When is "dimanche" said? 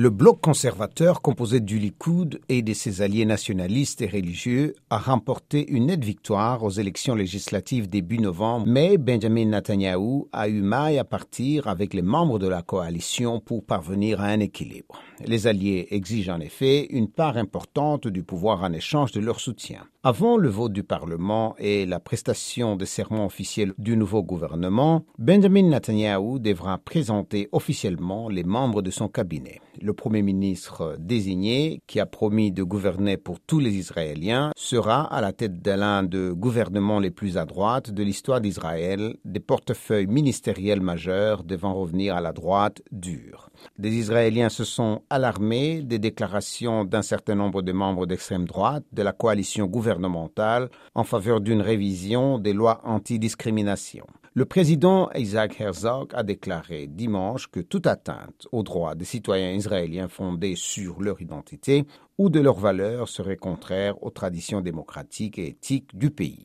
56.86-57.48